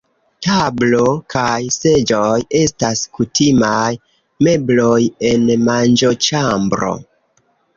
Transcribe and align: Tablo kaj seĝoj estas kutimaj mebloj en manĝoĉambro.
Tablo 0.45 1.01
kaj 1.33 1.57
seĝoj 1.75 2.31
estas 2.61 3.03
kutimaj 3.17 3.85
mebloj 4.49 4.97
en 5.33 5.47
manĝoĉambro. 5.69 6.91